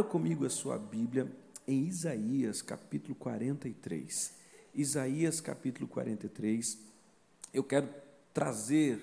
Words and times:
abra 0.00 0.04
comigo 0.04 0.46
a 0.46 0.50
sua 0.50 0.78
Bíblia 0.78 1.30
em 1.68 1.86
Isaías 1.86 2.62
capítulo 2.62 3.14
43. 3.14 4.32
Isaías 4.74 5.42
capítulo 5.42 5.86
43. 5.86 6.78
Eu 7.52 7.62
quero 7.62 7.86
trazer 8.32 8.98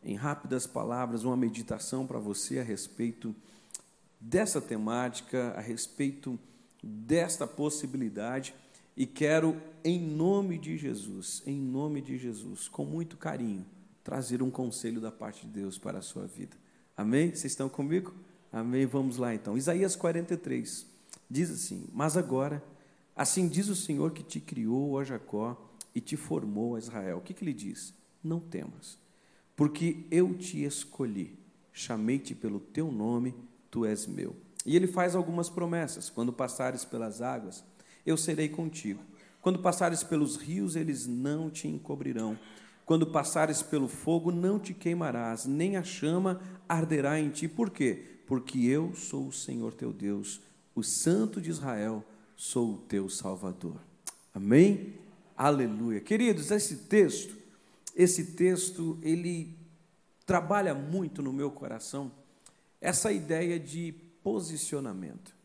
em 0.00 0.14
rápidas 0.14 0.64
palavras 0.64 1.24
uma 1.24 1.36
meditação 1.36 2.06
para 2.06 2.20
você 2.20 2.60
a 2.60 2.62
respeito 2.62 3.34
dessa 4.20 4.60
temática, 4.60 5.54
a 5.56 5.60
respeito 5.60 6.38
desta 6.80 7.44
possibilidade 7.44 8.54
e 8.96 9.06
quero, 9.06 9.60
em 9.82 10.00
nome 10.00 10.56
de 10.56 10.78
Jesus, 10.78 11.42
em 11.44 11.60
nome 11.60 12.00
de 12.00 12.16
Jesus, 12.16 12.68
com 12.68 12.84
muito 12.84 13.16
carinho, 13.16 13.66
trazer 14.04 14.40
um 14.40 14.52
conselho 14.52 15.00
da 15.00 15.10
parte 15.10 15.46
de 15.46 15.52
Deus 15.52 15.78
para 15.78 15.98
a 15.98 16.02
sua 16.02 16.26
vida. 16.26 16.56
Amém? 16.96 17.30
Vocês 17.30 17.46
estão 17.52 17.68
comigo? 17.68 18.14
Amém? 18.52 18.84
Vamos 18.84 19.16
lá 19.16 19.34
então. 19.34 19.56
Isaías 19.56 19.96
43 19.96 20.86
diz 21.30 21.50
assim: 21.50 21.88
Mas 21.92 22.16
agora, 22.16 22.62
assim 23.16 23.48
diz 23.48 23.68
o 23.68 23.74
Senhor 23.74 24.12
que 24.12 24.22
te 24.22 24.40
criou, 24.40 24.92
ó 24.92 25.02
Jacó, 25.02 25.70
e 25.94 26.00
te 26.00 26.16
formou, 26.16 26.72
ó 26.72 26.78
Israel. 26.78 27.18
O 27.18 27.20
que, 27.22 27.32
que 27.32 27.42
ele 27.42 27.54
diz? 27.54 27.94
Não 28.22 28.38
temas, 28.38 28.98
porque 29.56 30.06
eu 30.10 30.34
te 30.34 30.62
escolhi, 30.62 31.38
chamei-te 31.72 32.34
pelo 32.34 32.60
teu 32.60 32.92
nome, 32.92 33.34
tu 33.70 33.86
és 33.86 34.06
meu. 34.06 34.36
E 34.66 34.76
ele 34.76 34.86
faz 34.86 35.16
algumas 35.16 35.48
promessas: 35.48 36.10
quando 36.10 36.32
passares 36.32 36.84
pelas 36.84 37.22
águas, 37.22 37.64
eu 38.04 38.18
serei 38.18 38.50
contigo. 38.50 39.02
Quando 39.40 39.58
passares 39.58 40.04
pelos 40.04 40.36
rios, 40.36 40.76
eles 40.76 41.06
não 41.06 41.50
te 41.50 41.66
encobrirão. 41.66 42.38
Quando 42.84 43.06
passares 43.06 43.62
pelo 43.62 43.88
fogo, 43.88 44.30
não 44.30 44.58
te 44.58 44.74
queimarás, 44.74 45.46
nem 45.46 45.76
a 45.76 45.82
chama 45.82 46.40
arderá 46.68 47.18
em 47.18 47.30
ti. 47.30 47.48
Por 47.48 47.70
quê? 47.70 48.20
Porque 48.32 48.60
eu 48.60 48.94
sou 48.94 49.28
o 49.28 49.32
Senhor 49.32 49.74
teu 49.74 49.92
Deus, 49.92 50.40
o 50.74 50.82
Santo 50.82 51.38
de 51.38 51.50
Israel, 51.50 52.02
sou 52.34 52.76
o 52.76 52.78
teu 52.78 53.06
Salvador. 53.10 53.78
Amém? 54.32 54.94
Aleluia. 55.36 56.00
Queridos, 56.00 56.50
esse 56.50 56.76
texto, 56.76 57.36
esse 57.94 58.32
texto, 58.32 58.98
ele 59.02 59.54
trabalha 60.24 60.72
muito 60.74 61.20
no 61.20 61.30
meu 61.30 61.50
coração 61.50 62.10
essa 62.80 63.12
ideia 63.12 63.60
de 63.60 63.92
posicionamento. 64.22 65.36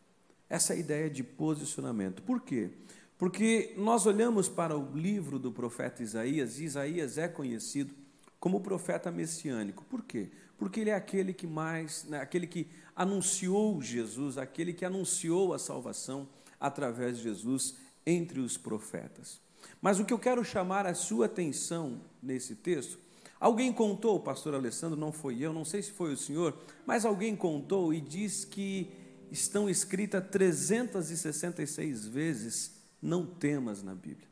Essa 0.47 0.73
ideia 0.73 1.09
de 1.09 1.25
posicionamento. 1.25 2.21
Por 2.21 2.39
quê? 2.39 2.69
Porque 3.17 3.73
nós 3.75 4.05
olhamos 4.05 4.47
para 4.47 4.77
o 4.77 4.97
livro 4.97 5.37
do 5.37 5.51
profeta 5.51 6.01
Isaías, 6.01 6.57
e 6.57 6.63
Isaías 6.63 7.17
é 7.17 7.27
conhecido 7.27 7.93
como 8.39 8.61
profeta 8.61 9.11
messiânico. 9.11 9.83
Por 9.89 10.03
quê? 10.03 10.29
Porque 10.57 10.79
ele 10.79 10.89
é 10.89 10.95
aquele 10.95 11.33
que 11.33 11.45
mais, 11.45 12.03
né, 12.05 12.19
aquele 12.19 12.47
que 12.47 12.67
anunciou 12.95 13.81
Jesus, 13.81 14.37
aquele 14.37 14.73
que 14.73 14.83
anunciou 14.83 15.53
a 15.53 15.59
salvação 15.59 16.27
através 16.59 17.17
de 17.17 17.23
Jesus 17.23 17.75
entre 18.05 18.39
os 18.39 18.57
profetas. 18.57 19.39
Mas 19.81 19.99
o 19.99 20.05
que 20.05 20.13
eu 20.13 20.19
quero 20.19 20.43
chamar 20.43 20.85
a 20.85 20.95
sua 20.95 21.27
atenção 21.27 22.01
nesse 22.21 22.55
texto, 22.55 22.97
alguém 23.39 23.71
contou, 23.71 24.19
pastor 24.19 24.55
Alessandro, 24.55 24.99
não 24.99 25.11
foi 25.11 25.39
eu, 25.39 25.53
não 25.53 25.65
sei 25.65 25.81
se 25.81 25.91
foi 25.91 26.13
o 26.13 26.17
senhor, 26.17 26.57
mas 26.85 27.05
alguém 27.05 27.35
contou 27.35 27.93
e 27.93 28.01
diz 28.01 28.43
que 28.43 28.89
estão 29.31 29.69
escritas 29.69 30.23
366 30.31 32.07
vezes 32.07 32.71
não 33.01 33.25
temas 33.25 33.83
na 33.83 33.93
Bíblia. 33.93 34.27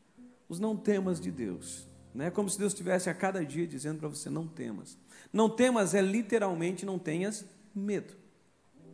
Os 0.47 0.59
não 0.59 0.75
temas 0.75 1.19
de 1.19 1.31
Deus. 1.31 1.87
Né? 2.15 2.31
Como 2.31 2.49
se 2.49 2.57
Deus 2.57 2.71
estivesse 2.71 3.09
a 3.09 3.13
cada 3.13 3.43
dia 3.43 3.67
dizendo 3.67 3.99
para 3.99 4.07
você: 4.07 4.29
não 4.29 4.47
temas. 4.47 4.97
Não 5.33 5.49
temas 5.49 5.93
é 5.93 6.01
literalmente 6.01 6.85
não 6.85 6.97
tenhas 6.97 7.43
medo. 7.75 8.13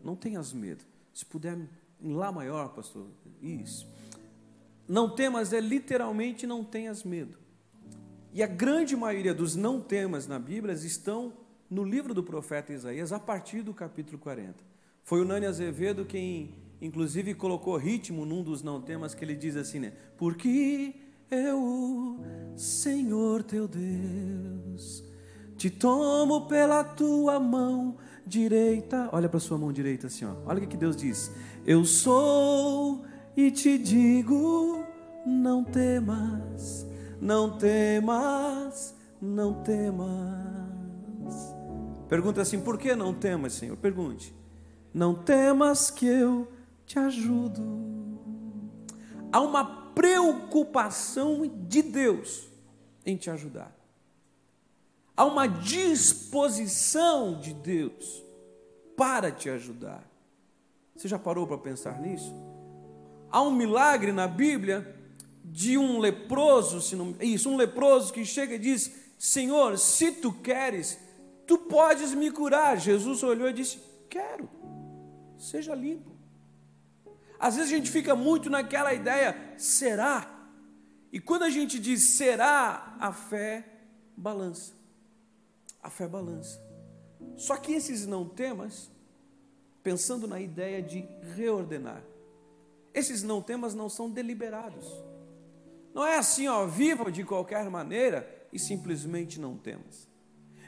Não 0.03 0.15
tenhas 0.15 0.51
medo. 0.51 0.83
Se 1.13 1.23
puder, 1.23 1.55
em 2.01 2.13
Lá 2.13 2.31
maior, 2.31 2.69
pastor. 2.69 3.05
Isso. 3.39 3.87
Não 4.87 5.07
temas 5.13 5.53
é 5.53 5.59
literalmente 5.59 6.47
não 6.47 6.63
tenhas 6.63 7.03
medo. 7.03 7.37
E 8.33 8.41
a 8.41 8.47
grande 8.47 8.95
maioria 8.95 9.33
dos 9.33 9.55
não 9.55 9.79
temas 9.79 10.25
na 10.25 10.39
Bíblia 10.39 10.73
estão 10.73 11.33
no 11.69 11.83
livro 11.83 12.13
do 12.13 12.23
profeta 12.23 12.73
Isaías, 12.73 13.13
a 13.13 13.19
partir 13.19 13.61
do 13.61 13.73
capítulo 13.73 14.17
40. 14.17 14.63
Foi 15.03 15.21
o 15.21 15.25
Nani 15.25 15.45
Azevedo 15.45 16.05
quem, 16.05 16.55
inclusive, 16.81 17.35
colocou 17.35 17.77
ritmo 17.77 18.25
num 18.25 18.41
dos 18.43 18.63
não 18.63 18.81
temas 18.81 19.13
que 19.13 19.23
ele 19.23 19.35
diz 19.35 19.55
assim, 19.55 19.79
né? 19.79 19.93
Porque 20.17 20.95
eu, 21.31 22.19
Senhor 22.57 23.41
teu 23.41 23.65
Deus, 23.65 25.01
te 25.55 25.69
tomo 25.69 26.45
pela 26.47 26.83
tua 26.83 27.39
mão 27.39 27.95
direita. 28.27 29.09
Olha 29.13 29.29
para 29.29 29.39
sua 29.39 29.57
mão 29.57 29.71
direita 29.71 30.07
assim, 30.07 30.25
ó. 30.25 30.35
Olha 30.45 30.61
o 30.61 30.67
que 30.67 30.75
Deus 30.75 30.95
diz. 30.95 31.31
Eu 31.65 31.85
sou 31.85 33.05
e 33.35 33.49
te 33.49 33.77
digo, 33.77 34.83
não 35.25 35.63
temas, 35.63 36.85
não 37.21 37.57
temas, 37.57 38.93
não 39.21 39.53
temas. 39.63 41.55
Pergunta 42.09 42.41
assim: 42.41 42.59
por 42.59 42.77
que 42.77 42.93
não 42.93 43.13
temas, 43.13 43.53
Senhor? 43.53 43.77
Pergunte. 43.77 44.35
Não 44.93 45.15
temas 45.15 45.89
que 45.89 46.05
eu 46.05 46.51
te 46.85 46.99
ajudo. 46.99 47.61
Há 49.31 49.39
uma 49.39 49.80
preocupação 49.93 51.47
de 51.67 51.81
Deus 51.81 52.47
em 53.05 53.15
te 53.15 53.29
ajudar. 53.29 53.75
Há 55.15 55.25
uma 55.25 55.47
disposição 55.47 57.39
de 57.39 57.53
Deus 57.53 58.23
para 58.95 59.31
te 59.31 59.49
ajudar. 59.49 60.03
Você 60.95 61.07
já 61.07 61.19
parou 61.19 61.45
para 61.45 61.57
pensar 61.57 61.99
nisso? 61.99 62.33
Há 63.29 63.41
um 63.41 63.51
milagre 63.51 64.11
na 64.11 64.27
Bíblia 64.27 64.95
de 65.43 65.77
um 65.77 65.99
leproso, 65.99 66.81
se 66.81 66.95
não, 66.95 67.15
isso, 67.19 67.49
um 67.49 67.57
leproso 67.57 68.13
que 68.13 68.23
chega 68.25 68.55
e 68.55 68.59
diz: 68.59 68.91
Senhor, 69.17 69.77
se 69.77 70.11
tu 70.11 70.31
queres, 70.31 70.99
tu 71.47 71.57
podes 71.57 72.13
me 72.13 72.31
curar. 72.31 72.77
Jesus 72.77 73.23
olhou 73.23 73.49
e 73.49 73.53
disse: 73.53 73.79
Quero 74.09 74.61
seja 75.41 75.73
limpo. 75.73 76.10
Às 77.41 77.55
vezes 77.55 77.71
a 77.71 77.75
gente 77.75 77.89
fica 77.89 78.15
muito 78.15 78.51
naquela 78.51 78.93
ideia, 78.93 79.35
será? 79.57 80.31
E 81.11 81.19
quando 81.19 81.41
a 81.41 81.49
gente 81.49 81.79
diz 81.79 82.11
será, 82.15 82.95
a 82.99 83.11
fé 83.11 83.65
balança. 84.15 84.73
A 85.81 85.89
fé 85.89 86.07
balança. 86.07 86.61
Só 87.37 87.57
que 87.57 87.73
esses 87.73 88.05
não 88.05 88.29
temas, 88.29 88.91
pensando 89.81 90.27
na 90.27 90.39
ideia 90.39 90.83
de 90.83 91.03
reordenar, 91.35 92.03
esses 92.93 93.23
não 93.23 93.41
temas 93.41 93.73
não 93.73 93.89
são 93.89 94.07
deliberados. 94.07 94.85
Não 95.95 96.05
é 96.05 96.19
assim, 96.19 96.47
ó, 96.47 96.67
viva 96.67 97.11
de 97.11 97.23
qualquer 97.23 97.67
maneira 97.71 98.47
e 98.53 98.59
simplesmente 98.59 99.39
não 99.39 99.57
temas. 99.57 100.07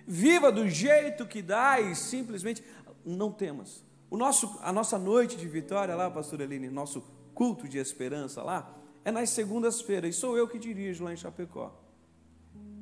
Viva 0.07 0.51
do 0.51 0.67
jeito 0.67 1.27
que 1.27 1.43
dá 1.43 1.79
e 1.79 1.95
simplesmente 1.95 2.63
não 3.05 3.31
temas. 3.31 3.83
O 4.09 4.17
nosso, 4.17 4.59
a 4.61 4.71
nossa 4.71 4.97
noite 4.97 5.37
de 5.37 5.47
vitória 5.47 5.95
lá, 5.95 6.09
pastor 6.09 6.41
Eline, 6.41 6.69
nosso 6.69 7.03
culto 7.33 7.67
de 7.67 7.77
esperança 7.77 8.43
lá, 8.43 8.73
é 9.03 9.11
nas 9.11 9.29
segundas-feiras, 9.31 10.15
e 10.15 10.17
sou 10.17 10.37
eu 10.37 10.47
que 10.47 10.57
dirijo 10.57 11.03
lá 11.03 11.13
em 11.13 11.17
Chapecó. 11.17 11.73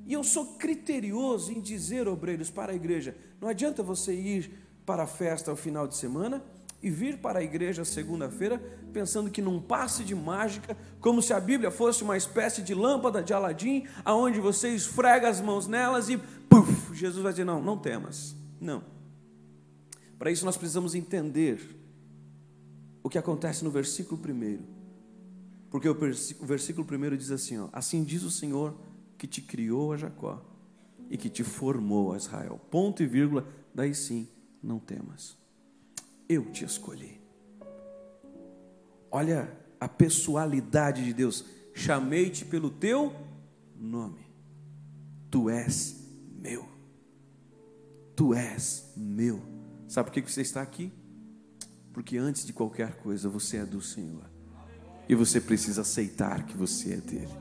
E 0.05 0.13
eu 0.13 0.23
sou 0.23 0.57
criterioso 0.57 1.51
em 1.51 1.61
dizer, 1.61 2.07
obreiros, 2.07 2.49
para 2.49 2.71
a 2.71 2.75
igreja: 2.75 3.15
não 3.39 3.47
adianta 3.47 3.81
você 3.81 4.13
ir 4.13 4.51
para 4.85 5.03
a 5.03 5.07
festa 5.07 5.51
ao 5.51 5.57
final 5.57 5.87
de 5.87 5.95
semana 5.95 6.43
e 6.81 6.89
vir 6.89 7.19
para 7.19 7.39
a 7.39 7.43
igreja 7.43 7.85
segunda-feira 7.85 8.61
pensando 8.91 9.29
que 9.29 9.41
num 9.41 9.61
passe 9.61 10.03
de 10.03 10.15
mágica, 10.15 10.75
como 10.99 11.21
se 11.21 11.33
a 11.33 11.39
Bíblia 11.39 11.71
fosse 11.71 12.03
uma 12.03 12.17
espécie 12.17 12.61
de 12.61 12.73
lâmpada 12.73 13.23
de 13.23 13.33
Aladim, 13.33 13.87
aonde 14.03 14.39
você 14.39 14.69
esfrega 14.69 15.29
as 15.29 15.39
mãos 15.39 15.67
nelas 15.67 16.09
e 16.09 16.17
puf, 16.17 16.93
Jesus 16.93 17.23
vai 17.23 17.31
dizer: 17.31 17.45
não, 17.45 17.61
não 17.61 17.77
temas. 17.77 18.35
Não. 18.59 18.83
Para 20.21 20.29
isso 20.29 20.45
nós 20.45 20.55
precisamos 20.55 20.93
entender 20.93 21.59
o 23.01 23.09
que 23.09 23.17
acontece 23.17 23.63
no 23.63 23.71
versículo 23.71 24.21
1. 24.23 24.59
Porque 25.71 25.89
o 25.89 25.95
versículo 26.45 26.87
1 26.87 27.17
diz 27.17 27.31
assim: 27.31 27.57
ó, 27.57 27.69
Assim 27.73 28.03
diz 28.03 28.21
o 28.21 28.29
Senhor 28.29 28.77
que 29.17 29.25
te 29.25 29.41
criou 29.41 29.93
a 29.93 29.97
Jacó 29.97 30.39
e 31.09 31.17
que 31.17 31.27
te 31.27 31.43
formou 31.43 32.13
a 32.13 32.17
Israel. 32.17 32.61
Ponto 32.69 33.01
e 33.01 33.07
vírgula, 33.07 33.47
daí 33.73 33.95
sim, 33.95 34.27
não 34.61 34.77
temas. 34.77 35.35
Eu 36.29 36.51
te 36.51 36.65
escolhi. 36.65 37.19
Olha 39.09 39.51
a 39.79 39.89
pessoalidade 39.89 41.03
de 41.03 41.15
Deus. 41.15 41.43
Chamei-te 41.73 42.45
pelo 42.45 42.69
teu 42.69 43.11
nome. 43.75 44.27
Tu 45.31 45.49
és 45.49 45.99
meu. 46.39 46.63
Tu 48.15 48.35
és 48.35 48.93
meu. 48.95 49.50
Sabe 49.91 50.09
por 50.09 50.13
que 50.13 50.31
você 50.31 50.41
está 50.41 50.61
aqui? 50.61 50.89
Porque 51.91 52.17
antes 52.17 52.45
de 52.45 52.53
qualquer 52.53 52.95
coisa 52.99 53.27
você 53.27 53.57
é 53.57 53.65
do 53.65 53.81
Senhor. 53.81 54.23
E 55.09 55.13
você 55.13 55.41
precisa 55.41 55.81
aceitar 55.81 56.45
que 56.45 56.55
você 56.55 56.93
é 56.93 56.97
dele. 56.97 57.37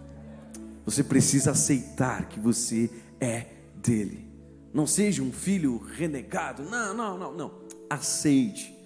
Você 0.84 1.04
precisa 1.04 1.52
aceitar 1.52 2.28
que 2.28 2.40
você 2.40 2.90
é 3.20 3.46
dele. 3.76 4.28
Não 4.74 4.84
seja 4.84 5.22
um 5.22 5.30
filho 5.30 5.78
renegado. 5.78 6.64
Não, 6.64 6.92
não, 6.92 7.16
não, 7.16 7.32
não. 7.32 7.60
Aceite 7.88 8.80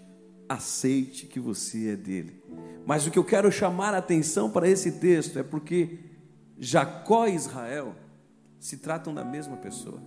aceite 0.46 1.24
que 1.26 1.40
você 1.40 1.92
é 1.92 1.96
dele. 1.96 2.42
Mas 2.86 3.06
o 3.06 3.10
que 3.10 3.18
eu 3.18 3.24
quero 3.24 3.50
chamar 3.50 3.94
a 3.94 3.98
atenção 3.98 4.50
para 4.50 4.68
esse 4.68 4.92
texto 4.92 5.38
é 5.38 5.42
porque 5.42 6.00
Jacó 6.58 7.26
e 7.26 7.34
Israel 7.34 7.94
se 8.60 8.76
tratam 8.76 9.14
da 9.14 9.24
mesma 9.24 9.56
pessoa. 9.56 10.02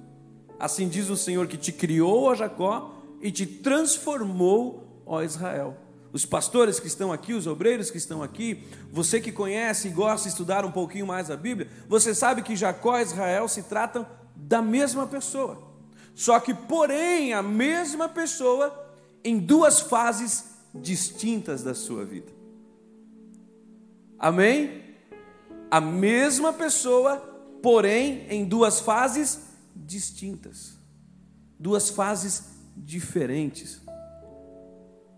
Assim 0.59 0.87
diz 0.87 1.09
o 1.09 1.17
Senhor 1.17 1.47
que 1.47 1.57
te 1.57 1.71
criou, 1.71 2.25
ó 2.25 2.35
Jacó, 2.35 2.96
e 3.21 3.31
te 3.31 3.45
transformou, 3.45 5.01
ó 5.05 5.21
Israel. 5.21 5.77
Os 6.13 6.25
pastores 6.25 6.79
que 6.79 6.87
estão 6.87 7.11
aqui, 7.11 7.33
os 7.33 7.47
obreiros 7.47 7.91
que 7.91 7.97
estão 7.97 8.23
aqui, 8.23 8.63
você 8.91 9.19
que 9.19 9.31
conhece 9.31 9.87
e 9.87 9.91
gosta 9.91 10.23
de 10.23 10.29
estudar 10.29 10.65
um 10.65 10.71
pouquinho 10.71 11.05
mais 11.05 11.29
a 11.29 11.35
Bíblia, 11.35 11.69
você 11.87 12.15
sabe 12.15 12.41
que 12.41 12.55
Jacó 12.55 12.97
e 12.97 13.03
Israel 13.03 13.47
se 13.47 13.63
tratam 13.63 14.07
da 14.35 14.61
mesma 14.61 15.05
pessoa. 15.05 15.61
Só 16.15 16.39
que, 16.39 16.53
porém, 16.53 17.33
a 17.33 17.43
mesma 17.43 18.09
pessoa 18.09 18.85
em 19.23 19.37
duas 19.37 19.79
fases 19.79 20.45
distintas 20.73 21.61
da 21.61 21.75
sua 21.75 22.05
vida. 22.05 22.31
Amém? 24.17 24.83
A 25.69 25.79
mesma 25.79 26.53
pessoa, 26.53 27.17
porém, 27.61 28.25
em 28.29 28.45
duas 28.45 28.79
fases 28.79 29.41
distintas. 29.75 30.77
Duas 31.59 31.89
fases 31.89 32.56
diferentes. 32.83 33.81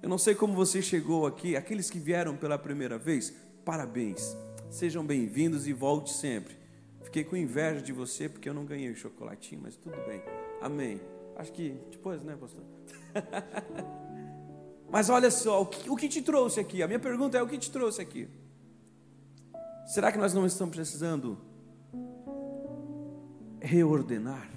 Eu 0.01 0.07
não 0.07 0.17
sei 0.17 0.33
como 0.33 0.53
você 0.53 0.81
chegou 0.81 1.25
aqui, 1.25 1.56
aqueles 1.56 1.89
que 1.89 2.00
vieram 2.00 2.35
pela 2.35 2.57
primeira 2.57 2.97
vez, 2.97 3.33
parabéns. 3.65 4.35
Sejam 4.69 5.06
bem-vindos 5.06 5.67
e 5.67 5.73
volte 5.73 6.13
sempre. 6.13 6.57
Fiquei 7.01 7.23
com 7.23 7.35
inveja 7.35 7.81
de 7.81 7.91
você 7.91 8.29
porque 8.29 8.47
eu 8.47 8.53
não 8.53 8.65
ganhei 8.65 8.89
o 8.89 8.95
chocolatinho, 8.95 9.61
mas 9.63 9.75
tudo 9.75 9.95
bem. 10.07 10.21
Amém. 10.61 11.01
Acho 11.35 11.51
que 11.51 11.79
depois, 11.91 12.23
né, 12.23 12.35
pastor? 12.35 12.63
mas 14.89 15.09
olha 15.09 15.31
só, 15.31 15.62
o 15.62 15.65
que, 15.65 15.89
o 15.89 15.95
que 15.95 16.07
te 16.07 16.21
trouxe 16.21 16.59
aqui? 16.59 16.81
A 16.83 16.88
minha 16.88 17.00
pergunta 17.00 17.38
é: 17.38 17.41
o 17.41 17.47
que 17.47 17.57
te 17.57 17.71
trouxe 17.71 18.01
aqui? 18.01 18.29
Será 19.88 20.12
que 20.12 20.17
nós 20.17 20.33
não 20.33 20.45
estamos 20.45 20.75
precisando 20.75 21.38
reordenar, 23.62 24.50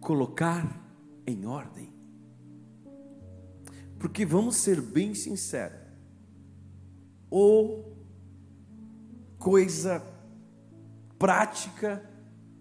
colocar 0.00 0.81
em 1.26 1.46
ordem? 1.46 1.92
Porque 3.98 4.26
vamos 4.26 4.56
ser 4.56 4.80
bem 4.80 5.14
sinceros, 5.14 5.78
ou 7.30 7.96
coisa 9.38 10.04
prática 11.18 12.08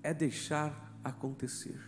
é 0.04 0.14
deixar 0.14 0.96
acontecer. 1.04 1.80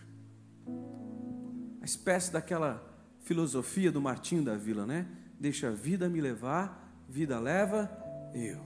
A 1.80 1.84
espécie 1.84 2.32
daquela 2.32 2.84
filosofia 3.20 3.92
do 3.92 4.00
Martinho 4.00 4.44
da 4.44 4.56
Vila, 4.56 4.86
né? 4.86 5.06
Deixa 5.38 5.68
a 5.68 5.72
vida 5.72 6.08
me 6.08 6.20
levar, 6.20 7.04
vida 7.08 7.38
leva 7.38 7.90
eu. 8.34 8.60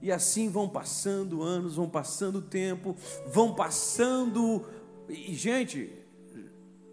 E 0.00 0.10
assim 0.10 0.50
vão 0.50 0.68
passando 0.68 1.42
anos, 1.42 1.76
vão 1.76 1.88
passando 1.88 2.42
tempo, 2.42 2.96
vão 3.28 3.54
passando. 3.54 4.66
E, 5.08 5.32
gente, 5.34 5.92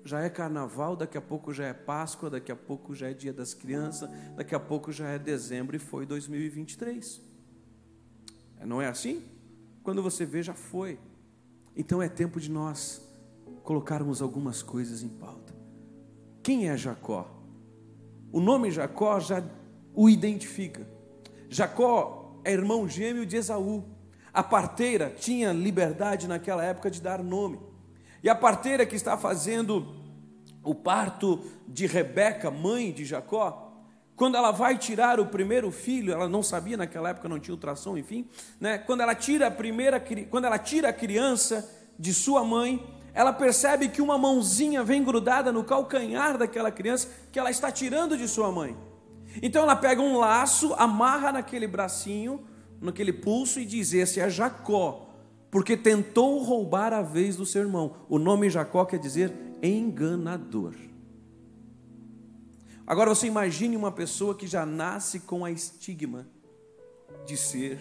já 0.09 0.21
é 0.21 0.29
carnaval, 0.29 0.95
daqui 0.95 1.19
a 1.19 1.21
pouco 1.21 1.53
já 1.53 1.67
é 1.67 1.73
Páscoa, 1.73 2.31
daqui 2.31 2.51
a 2.51 2.55
pouco 2.55 2.95
já 2.95 3.11
é 3.11 3.13
Dia 3.13 3.31
das 3.31 3.53
Crianças, 3.53 4.09
daqui 4.35 4.55
a 4.55 4.59
pouco 4.59 4.91
já 4.91 5.07
é 5.07 5.19
dezembro 5.19 5.75
e 5.75 5.79
foi 5.79 6.03
2023. 6.03 7.21
Não 8.65 8.81
é 8.81 8.87
assim? 8.87 9.23
Quando 9.83 10.01
você 10.01 10.25
vê, 10.25 10.41
já 10.41 10.55
foi. 10.55 10.97
Então 11.75 12.01
é 12.01 12.09
tempo 12.09 12.39
de 12.39 12.49
nós 12.49 13.07
colocarmos 13.61 14.19
algumas 14.19 14.63
coisas 14.63 15.03
em 15.03 15.09
pauta. 15.09 15.53
Quem 16.41 16.69
é 16.69 16.75
Jacó? 16.75 17.29
O 18.31 18.41
nome 18.41 18.71
Jacó 18.71 19.19
já 19.19 19.43
o 19.93 20.09
identifica. 20.09 20.87
Jacó 21.49 22.41
é 22.43 22.51
irmão 22.51 22.89
gêmeo 22.89 23.27
de 23.27 23.37
Esaú. 23.37 23.83
A 24.33 24.41
parteira 24.41 25.13
tinha 25.15 25.53
liberdade 25.53 26.27
naquela 26.27 26.65
época 26.65 26.89
de 26.89 26.99
dar 26.99 27.23
nome. 27.23 27.59
E 28.23 28.29
a 28.29 28.33
parteira 28.33 28.87
que 28.87 28.95
está 28.95 29.15
fazendo 29.15 29.98
o 30.69 30.75
parto 30.75 31.43
de 31.67 31.87
Rebeca, 31.87 32.51
mãe 32.51 32.91
de 32.91 33.03
Jacó, 33.03 33.73
quando 34.15 34.37
ela 34.37 34.51
vai 34.51 34.77
tirar 34.77 35.19
o 35.19 35.25
primeiro 35.25 35.71
filho, 35.71 36.13
ela 36.13 36.29
não 36.29 36.43
sabia 36.43 36.77
naquela 36.77 37.09
época, 37.09 37.27
não 37.27 37.39
tinha 37.39 37.55
ultrassom, 37.55 37.97
enfim, 37.97 38.27
né? 38.59 38.77
Quando 38.77 39.01
ela 39.01 39.15
tira 39.15 39.47
a 39.47 39.51
primeira, 39.51 39.99
quando 40.29 40.45
ela 40.45 40.59
tira 40.59 40.89
a 40.89 40.93
criança 40.93 41.67
de 41.97 42.13
sua 42.13 42.43
mãe, 42.43 42.85
ela 43.15 43.33
percebe 43.33 43.89
que 43.89 43.99
uma 43.99 44.15
mãozinha 44.15 44.83
vem 44.83 45.03
grudada 45.03 45.51
no 45.51 45.63
calcanhar 45.63 46.37
daquela 46.37 46.69
criança 46.69 47.09
que 47.31 47.39
ela 47.39 47.49
está 47.49 47.71
tirando 47.71 48.15
de 48.15 48.27
sua 48.27 48.51
mãe. 48.51 48.77
Então 49.41 49.63
ela 49.63 49.75
pega 49.75 50.03
um 50.03 50.19
laço, 50.19 50.75
amarra 50.75 51.31
naquele 51.31 51.65
bracinho, 51.65 52.45
naquele 52.79 53.11
pulso 53.11 53.59
e 53.59 53.65
diz: 53.65 53.91
Esse 53.91 54.19
é 54.19 54.29
Jacó, 54.29 55.09
porque 55.49 55.75
tentou 55.75 56.43
roubar 56.43 56.93
a 56.93 57.01
vez 57.01 57.35
do 57.35 57.45
seu 57.45 57.63
irmão. 57.63 57.95
O 58.07 58.19
nome 58.19 58.51
Jacó 58.51 58.85
quer 58.85 58.99
dizer 58.99 59.48
enganador. 59.61 60.75
Agora 62.85 63.13
você 63.13 63.27
imagine 63.27 63.77
uma 63.77 63.91
pessoa 63.91 64.33
que 64.35 64.47
já 64.47 64.65
nasce 64.65 65.19
com 65.19 65.45
a 65.45 65.51
estigma 65.51 66.27
de 67.25 67.37
ser 67.37 67.79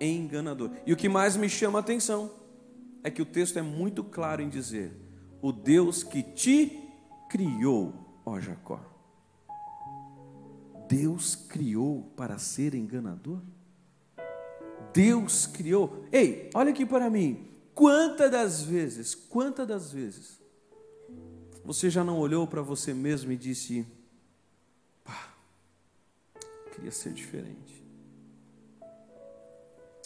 enganador. 0.00 0.72
E 0.84 0.92
o 0.92 0.96
que 0.96 1.08
mais 1.08 1.36
me 1.36 1.48
chama 1.48 1.78
a 1.78 1.80
atenção 1.80 2.30
é 3.04 3.10
que 3.10 3.22
o 3.22 3.26
texto 3.26 3.58
é 3.58 3.62
muito 3.62 4.02
claro 4.02 4.42
em 4.42 4.48
dizer: 4.48 4.92
o 5.40 5.52
Deus 5.52 6.02
que 6.02 6.22
te 6.22 6.76
criou, 7.30 7.94
ó 8.26 8.40
Jacó. 8.40 8.80
Deus 10.88 11.36
criou 11.36 12.12
para 12.16 12.36
ser 12.36 12.74
enganador? 12.74 13.40
Deus 14.92 15.46
criou. 15.46 16.04
Ei, 16.10 16.50
olha 16.52 16.70
aqui 16.70 16.84
para 16.84 17.08
mim. 17.08 17.48
Quantas 17.74 18.30
das 18.30 18.62
vezes, 18.62 19.14
quantas 19.14 19.66
das 19.66 19.92
vezes 19.92 20.41
você 21.64 21.88
já 21.88 22.02
não 22.02 22.18
olhou 22.18 22.46
para 22.46 22.62
você 22.62 22.92
mesmo 22.92 23.32
e 23.32 23.36
disse: 23.36 23.86
pá, 25.04 25.34
queria 26.74 26.90
ser 26.90 27.12
diferente. 27.12 27.82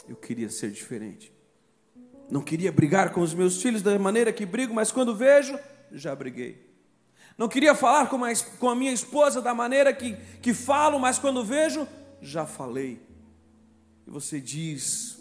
Eu 0.09 0.17
queria 0.17 0.49
ser 0.49 0.71
diferente. 0.71 1.33
Não 2.31 2.41
queria 2.41 2.71
brigar 2.71 3.13
com 3.13 3.21
os 3.21 3.35
meus 3.35 3.61
filhos 3.61 3.83
da 3.83 3.99
maneira 3.99 4.33
que 4.33 4.45
brigo, 4.45 4.75
mas 4.75 4.93
quando 4.93 5.15
vejo, 5.15 5.59
já 5.93 6.15
briguei. 6.15 6.65
Não 7.39 7.49
queria 7.49 7.75
falar 7.75 8.09
com 8.09 8.21
com 8.59 8.69
a 8.69 8.75
minha 8.75 8.93
esposa 8.93 9.43
da 9.43 9.55
maneira 9.55 9.93
que, 9.93 10.17
que 10.41 10.55
falo, 10.55 10.99
mas 10.99 11.19
quando 11.19 11.45
vejo, 11.45 11.87
já 12.21 12.47
falei 12.47 13.07
e 14.07 14.11
você 14.11 14.41
diz: 14.41 15.19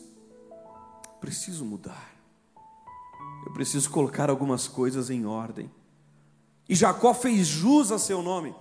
preciso 1.20 1.66
mudar, 1.66 2.14
eu 3.46 3.54
preciso 3.54 3.90
colocar 3.90 4.30
algumas 4.30 4.68
coisas 4.68 5.10
em 5.10 5.26
ordem. 5.26 5.72
E 6.68 6.76
Jacó 6.76 7.14
fez 7.14 7.46
jus 7.46 7.92
a 7.92 8.00
seu 8.00 8.22
nome, 8.22 8.56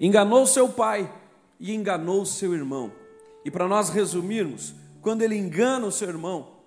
enganou 0.00 0.46
seu 0.46 0.68
pai 0.68 1.12
e 1.58 1.72
enganou 1.74 2.26
seu 2.26 2.54
irmão. 2.54 2.92
E 3.44 3.50
para 3.50 3.68
nós 3.68 3.88
resumirmos, 3.88 4.74
quando 5.00 5.22
ele 5.22 5.36
engana 5.36 5.86
o 5.86 5.92
seu 5.92 6.08
irmão, 6.08 6.58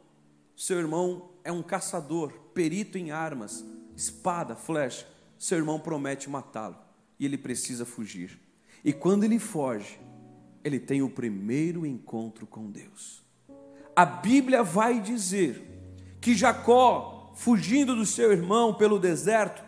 seu 0.56 0.80
irmão 0.80 1.30
é 1.44 1.52
um 1.52 1.62
caçador, 1.62 2.32
perito 2.54 2.98
em 2.98 3.12
armas, 3.12 3.64
espada, 3.96 4.56
flecha. 4.56 5.06
Seu 5.38 5.58
irmão 5.58 5.80
promete 5.80 6.30
matá-lo 6.30 6.78
e 7.20 7.26
ele 7.26 7.38
precisa 7.38 7.86
fugir. 7.86 8.40
E 8.84 8.94
quando 8.94 9.24
ele 9.24 9.38
foge, 9.38 10.00
ele 10.64 10.80
tem 10.80 11.02
o 11.02 11.10
primeiro 11.10 11.86
encontro 11.86 12.48
com 12.48 12.70
Deus. 12.72 13.24
A 13.96 14.06
Bíblia 14.06 14.64
vai 14.64 15.00
dizer 15.00 15.62
que 16.20 16.34
Jacó, 16.34 17.32
fugindo 17.36 17.96
do 17.96 18.06
seu 18.06 18.32
irmão 18.32 18.74
pelo 18.74 19.00
deserto, 19.00 19.64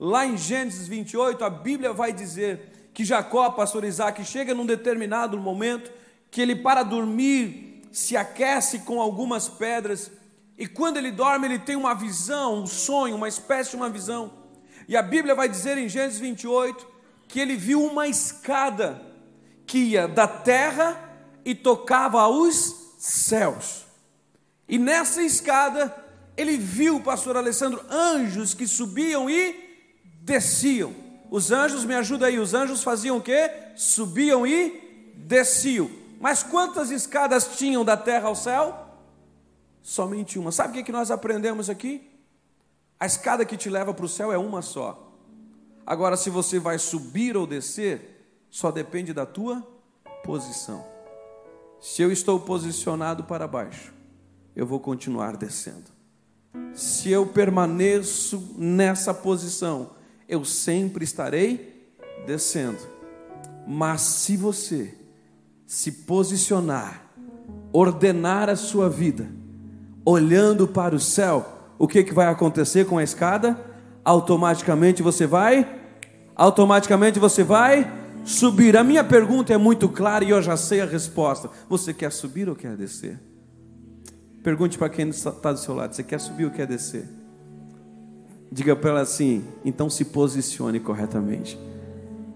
lá 0.00 0.24
em 0.24 0.38
Gênesis 0.38 0.88
28, 0.88 1.44
a 1.44 1.50
Bíblia 1.50 1.92
vai 1.92 2.10
dizer 2.10 2.90
que 2.94 3.04
Jacó, 3.04 3.50
pastor 3.50 3.84
Isaac, 3.84 4.24
chega 4.24 4.54
num 4.54 4.64
determinado 4.64 5.38
momento 5.38 5.92
que 6.30 6.40
ele, 6.40 6.56
para 6.56 6.82
dormir, 6.82 7.82
se 7.92 8.16
aquece 8.16 8.80
com 8.80 8.98
algumas 8.98 9.46
pedras, 9.46 10.10
e 10.56 10.66
quando 10.66 10.96
ele 10.96 11.10
dorme, 11.10 11.46
ele 11.46 11.58
tem 11.58 11.76
uma 11.76 11.94
visão, 11.94 12.62
um 12.62 12.66
sonho, 12.66 13.14
uma 13.14 13.28
espécie 13.28 13.70
de 13.70 13.76
uma 13.76 13.90
visão. 13.90 14.32
E 14.88 14.96
a 14.96 15.02
Bíblia 15.02 15.34
vai 15.34 15.48
dizer 15.48 15.76
em 15.76 15.88
Gênesis 15.88 16.18
28 16.18 16.86
que 17.28 17.38
ele 17.38 17.56
viu 17.56 17.84
uma 17.84 18.08
escada 18.08 19.00
que 19.66 19.78
ia 19.78 20.08
da 20.08 20.26
terra 20.26 20.98
e 21.44 21.54
tocava 21.54 22.22
aos 22.22 22.94
céus. 22.98 23.84
E 24.68 24.78
nessa 24.78 25.22
escada, 25.22 25.94
ele 26.36 26.56
viu, 26.56 27.00
pastor 27.00 27.36
Alessandro, 27.36 27.84
anjos 27.88 28.52
que 28.54 28.66
subiam 28.66 29.28
e 29.30 29.69
desciam. 30.30 30.94
Os 31.28 31.50
anjos, 31.50 31.84
me 31.84 31.94
ajuda 31.94 32.26
aí, 32.26 32.38
os 32.38 32.54
anjos 32.54 32.82
faziam 32.84 33.16
o 33.16 33.20
quê? 33.20 33.50
Subiam 33.74 34.46
e 34.46 35.12
desciam. 35.16 35.90
Mas 36.20 36.42
quantas 36.42 36.90
escadas 36.90 37.56
tinham 37.56 37.84
da 37.84 37.96
terra 37.96 38.28
ao 38.28 38.36
céu? 38.36 38.86
Somente 39.82 40.38
uma. 40.38 40.52
Sabe 40.52 40.80
o 40.80 40.84
que 40.84 40.92
nós 40.92 41.10
aprendemos 41.10 41.68
aqui? 41.68 42.08
A 42.98 43.06
escada 43.06 43.44
que 43.44 43.56
te 43.56 43.68
leva 43.68 43.92
para 43.92 44.04
o 44.04 44.08
céu 44.08 44.32
é 44.32 44.38
uma 44.38 44.62
só. 44.62 45.12
Agora, 45.86 46.16
se 46.16 46.30
você 46.30 46.58
vai 46.58 46.78
subir 46.78 47.36
ou 47.36 47.46
descer, 47.46 48.44
só 48.50 48.70
depende 48.70 49.12
da 49.12 49.26
tua 49.26 49.66
posição. 50.22 50.84
Se 51.80 52.02
eu 52.02 52.12
estou 52.12 52.38
posicionado 52.38 53.24
para 53.24 53.48
baixo, 53.48 53.92
eu 54.54 54.66
vou 54.66 54.78
continuar 54.78 55.36
descendo. 55.36 55.90
Se 56.74 57.10
eu 57.10 57.26
permaneço 57.26 58.54
nessa 58.58 59.14
posição, 59.14 59.99
eu 60.30 60.44
sempre 60.44 61.04
estarei 61.04 61.90
descendo. 62.24 62.78
Mas 63.66 64.00
se 64.00 64.36
você 64.36 64.94
se 65.66 65.90
posicionar, 65.90 67.04
ordenar 67.72 68.48
a 68.48 68.56
sua 68.56 68.88
vida, 68.88 69.28
olhando 70.04 70.68
para 70.68 70.94
o 70.94 71.00
céu, 71.00 71.74
o 71.76 71.88
que, 71.88 72.04
que 72.04 72.14
vai 72.14 72.28
acontecer 72.28 72.86
com 72.86 72.96
a 72.96 73.02
escada? 73.02 73.60
Automaticamente 74.04 75.02
você 75.02 75.26
vai, 75.26 75.80
automaticamente 76.36 77.18
você 77.18 77.42
vai 77.42 77.92
subir. 78.24 78.76
A 78.76 78.84
minha 78.84 79.02
pergunta 79.02 79.52
é 79.52 79.56
muito 79.56 79.88
clara 79.88 80.24
e 80.24 80.30
eu 80.30 80.40
já 80.40 80.56
sei 80.56 80.80
a 80.80 80.86
resposta. 80.86 81.50
Você 81.68 81.92
quer 81.92 82.12
subir 82.12 82.48
ou 82.48 82.54
quer 82.54 82.76
descer? 82.76 83.18
Pergunte 84.44 84.78
para 84.78 84.88
quem 84.88 85.08
está 85.08 85.52
do 85.52 85.58
seu 85.58 85.74
lado: 85.74 85.94
você 85.94 86.02
quer 86.02 86.20
subir 86.20 86.44
ou 86.44 86.50
quer 86.50 86.66
descer? 86.66 87.19
Diga 88.50 88.74
para 88.74 88.90
ela 88.90 89.00
assim: 89.00 89.44
então 89.64 89.88
se 89.88 90.04
posicione 90.06 90.80
corretamente. 90.80 91.58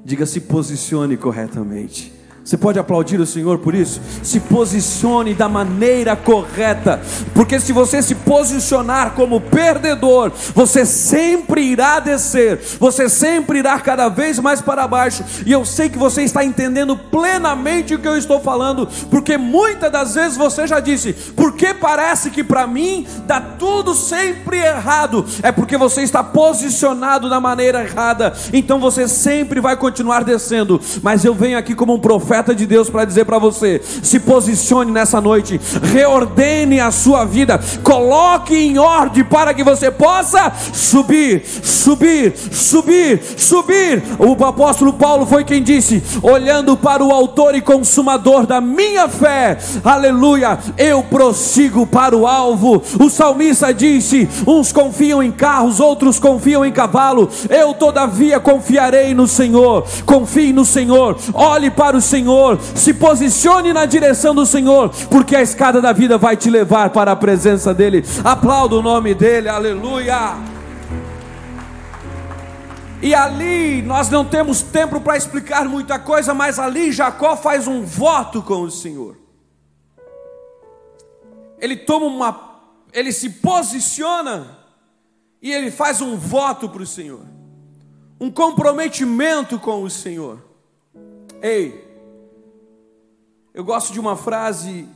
Diga 0.04 0.26
se 0.26 0.40
posicione 0.40 1.16
corretamente. 1.16 2.12
Você 2.44 2.58
pode 2.58 2.78
aplaudir 2.78 3.18
o 3.18 3.24
Senhor 3.24 3.58
por 3.58 3.74
isso? 3.74 4.02
Se 4.22 4.38
posicione 4.38 5.32
da 5.32 5.48
maneira 5.48 6.14
correta, 6.14 7.00
porque 7.32 7.58
se 7.58 7.72
você 7.72 8.02
se 8.02 8.14
posicionar 8.14 9.12
como 9.12 9.40
perdedor, 9.40 10.30
você 10.54 10.84
sempre 10.84 11.62
irá 11.62 12.00
descer, 12.00 12.60
você 12.78 13.08
sempre 13.08 13.60
irá 13.60 13.80
cada 13.80 14.10
vez 14.10 14.38
mais 14.38 14.60
para 14.60 14.86
baixo. 14.86 15.24
E 15.46 15.52
eu 15.52 15.64
sei 15.64 15.88
que 15.88 15.96
você 15.96 16.22
está 16.22 16.44
entendendo 16.44 16.98
plenamente 16.98 17.94
o 17.94 17.98
que 17.98 18.06
eu 18.06 18.18
estou 18.18 18.38
falando, 18.38 18.86
porque 19.10 19.38
muitas 19.38 19.90
das 19.90 20.14
vezes 20.14 20.36
você 20.36 20.66
já 20.66 20.80
disse, 20.80 21.14
porque 21.34 21.72
parece 21.72 22.30
que 22.30 22.44
para 22.44 22.66
mim 22.66 23.06
dá 23.26 23.40
tudo 23.40 23.94
sempre 23.94 24.58
errado, 24.58 25.24
é 25.42 25.50
porque 25.50 25.78
você 25.78 26.02
está 26.02 26.22
posicionado 26.22 27.30
da 27.30 27.40
maneira 27.40 27.82
errada, 27.82 28.34
então 28.52 28.78
você 28.78 29.08
sempre 29.08 29.60
vai 29.62 29.78
continuar 29.78 30.24
descendo. 30.24 30.78
Mas 31.02 31.24
eu 31.24 31.34
venho 31.34 31.56
aqui 31.56 31.74
como 31.74 31.94
um 31.94 31.98
profeta 31.98 32.33
profeta 32.34 32.54
de 32.54 32.66
Deus 32.66 32.90
para 32.90 33.04
dizer 33.04 33.24
para 33.24 33.38
você: 33.38 33.80
se 34.02 34.18
posicione 34.18 34.90
nessa 34.90 35.20
noite, 35.20 35.60
reordene 35.82 36.80
a 36.80 36.90
sua 36.90 37.24
vida, 37.24 37.60
coloque 37.82 38.56
em 38.56 38.76
ordem 38.76 39.22
para 39.22 39.54
que 39.54 39.62
você 39.62 39.90
possa 39.90 40.52
subir, 40.72 41.44
subir, 41.46 42.34
subir, 42.36 43.22
subir. 43.36 44.02
O 44.18 44.44
apóstolo 44.44 44.92
Paulo 44.94 45.26
foi 45.26 45.44
quem 45.44 45.62
disse: 45.62 46.02
olhando 46.22 46.76
para 46.76 47.04
o 47.04 47.12
Autor 47.12 47.54
e 47.54 47.60
Consumador 47.60 48.46
da 48.46 48.60
minha 48.60 49.08
fé, 49.08 49.56
aleluia, 49.84 50.58
eu 50.76 51.04
prossigo 51.04 51.86
para 51.86 52.16
o 52.16 52.26
alvo. 52.26 52.82
O 52.98 53.08
salmista 53.08 53.72
disse: 53.72 54.28
uns 54.44 54.72
confiam 54.72 55.22
em 55.22 55.30
carros, 55.30 55.78
outros 55.78 56.18
confiam 56.18 56.64
em 56.64 56.72
cavalo, 56.72 57.28
eu 57.48 57.74
todavia 57.74 58.40
confiarei 58.40 59.14
no 59.14 59.28
Senhor. 59.28 59.86
Confie 60.04 60.52
no 60.52 60.64
Senhor, 60.64 61.16
olhe 61.32 61.70
para 61.70 61.96
o 61.96 62.00
Senhor 62.00 62.24
Senhor, 62.25 62.59
se 62.75 62.95
posicione 62.95 63.75
na 63.75 63.85
direção 63.85 64.35
do 64.35 64.47
Senhor, 64.47 64.88
porque 65.11 65.37
a 65.37 65.43
escada 65.43 65.78
da 65.78 65.93
vida 65.93 66.16
vai 66.16 66.35
te 66.35 66.49
levar 66.49 66.88
para 66.88 67.12
a 67.12 67.16
presença 67.16 67.75
dEle. 67.75 68.02
Aplauda 68.25 68.76
o 68.76 68.83
nome 68.83 69.14
dEle, 69.14 69.50
aleluia. 69.50 70.37
E 73.02 73.14
ali 73.14 73.83
nós 73.83 74.09
não 74.09 74.25
temos 74.25 74.62
tempo 74.62 75.02
para 75.02 75.19
explicar 75.19 75.69
muita 75.69 75.99
coisa, 75.99 76.33
mas 76.33 76.59
ali 76.59 76.93
Jacó 76.93 77.37
faz 77.37 77.69
um 77.69 77.85
voto 77.85 78.40
com 78.40 78.62
o 78.62 78.71
Senhor. 78.71 79.19
Ele 81.59 81.76
toma 81.76 82.07
uma, 82.07 82.62
ele 82.90 83.12
se 83.12 83.28
posiciona 83.28 84.61
e 85.43 85.52
ele 85.52 85.71
faz 85.71 86.00
um 86.00 86.16
voto 86.16 86.71
para 86.71 86.83
o 86.83 86.87
Senhor, 86.87 87.26
um 88.19 88.31
comprometimento 88.31 89.59
com 89.59 89.83
o 89.83 89.90
Senhor. 89.90 90.43
Ei, 91.43 91.83
eu 93.54 93.62
gosto 93.62 93.92
de 93.92 94.00
uma 94.00 94.16
frase 94.16 94.88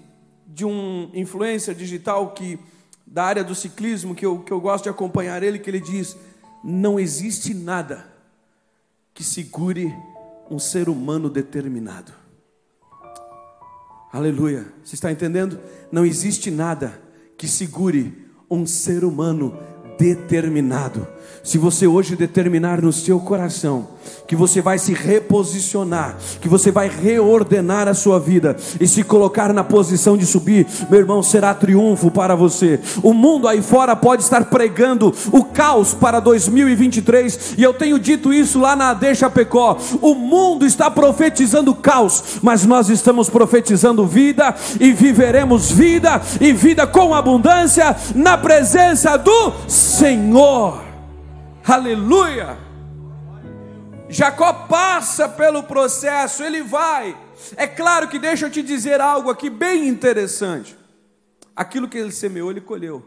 de 0.45 0.65
um 0.65 1.11
influencer 1.15 1.75
digital 1.75 2.33
que 2.33 2.59
da 3.07 3.25
área 3.25 3.45
do 3.45 3.55
ciclismo 3.55 4.15
que 4.15 4.27
eu, 4.27 4.41
que 4.41 4.53
eu 4.53 4.61
gosto 4.61 4.85
de 4.85 4.91
acompanhar 4.91 5.43
ele, 5.45 5.61
que 5.61 5.71
ele 5.71 5.81
diz: 5.81 6.17
não 6.65 6.99
existe 6.99 7.55
nada 7.55 8.05
que 9.15 9.23
segure 9.23 9.95
um 10.51 10.59
ser 10.59 10.89
humano 10.89 11.31
determinado. 11.31 12.13
Aleluia. 14.13 14.67
Você 14.83 14.95
está 14.95 15.13
entendendo? 15.13 15.61
Não 15.93 16.05
existe 16.05 16.51
nada 16.51 17.01
que 17.37 17.47
segure 17.47 18.27
um 18.51 18.67
ser 18.67 19.05
humano 19.05 19.57
determinado. 19.99 21.07
Se 21.43 21.57
você 21.57 21.87
hoje 21.87 22.15
determinar 22.15 22.83
no 22.83 22.93
seu 22.93 23.19
coração 23.21 23.89
que 24.27 24.37
você 24.37 24.61
vai 24.61 24.79
se 24.79 24.93
reposicionar, 24.93 26.17
que 26.41 26.49
você 26.49 26.71
vai 26.71 26.89
reordenar 26.89 27.89
a 27.89 27.95
sua 27.95 28.21
vida 28.21 28.57
e 28.79 28.87
se 28.87 29.03
colocar 29.03 29.53
na 29.55 29.65
posição 29.65 30.17
de 30.17 30.27
subir, 30.27 30.67
meu 30.91 31.01
irmão, 31.01 31.23
será 31.23 31.55
triunfo 31.55 32.11
para 32.11 32.35
você. 32.35 32.79
O 33.03 33.15
mundo 33.15 33.49
aí 33.49 33.63
fora 33.63 33.97
pode 33.97 34.23
estar 34.23 34.45
pregando 34.47 35.15
o 35.33 35.45
caos 35.45 35.95
para 35.95 36.21
2023, 36.21 37.55
e 37.57 37.63
eu 37.63 37.73
tenho 37.73 37.99
dito 37.99 38.33
isso 38.33 38.61
lá 38.61 38.77
na 38.77 38.93
Deixa 38.93 39.31
Pecó. 39.31 39.79
O 40.03 40.15
mundo 40.15 40.67
está 40.67 40.91
profetizando 40.91 41.75
caos, 41.75 42.39
mas 42.43 42.67
nós 42.67 42.91
estamos 42.91 43.31
profetizando 43.31 44.07
vida 44.07 44.55
e 44.79 44.93
viveremos 44.93 45.71
vida 45.71 46.21
e 46.41 46.53
vida 46.53 46.87
com 46.87 47.15
abundância 47.15 47.97
na 48.15 48.37
presença 48.37 49.17
do 49.17 49.53
Senhor. 49.67 49.88
Aleluia! 51.67 52.59
Jacó 54.11 54.53
passa 54.53 55.27
pelo 55.27 55.63
processo, 55.63 56.45
ele 56.45 56.63
vai. 56.63 57.17
É 57.57 57.67
claro 57.67 58.07
que 58.07 58.19
deixa 58.19 58.45
eu 58.47 58.51
te 58.51 58.63
dizer 58.63 59.01
algo 59.01 59.31
aqui 59.31 59.49
bem 59.49 59.89
interessante. 59.89 60.77
Aquilo 61.57 61.89
que 61.89 61.97
ele 61.97 62.13
semeou, 62.13 62.51
ele 62.51 62.61
colheu. 62.61 63.03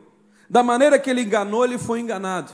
Da 0.50 0.64
maneira 0.64 0.98
que 0.98 1.08
ele 1.08 1.22
enganou, 1.22 1.64
ele 1.64 1.78
foi 1.78 2.00
enganado. 2.00 2.52